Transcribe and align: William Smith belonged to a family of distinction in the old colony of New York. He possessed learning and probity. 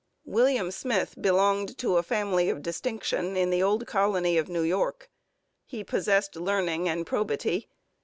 William 0.25 0.71
Smith 0.71 1.13
belonged 1.21 1.77
to 1.77 1.97
a 1.97 2.01
family 2.01 2.49
of 2.49 2.63
distinction 2.63 3.37
in 3.37 3.51
the 3.51 3.61
old 3.61 3.85
colony 3.85 4.35
of 4.35 4.49
New 4.49 4.63
York. 4.63 5.11
He 5.63 5.83
possessed 5.83 6.35
learning 6.35 6.89
and 6.89 7.05
probity. 7.05 7.69